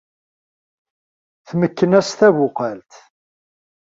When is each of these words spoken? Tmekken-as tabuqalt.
Tmekken-as 1.47 2.09
tabuqalt. 2.19 2.91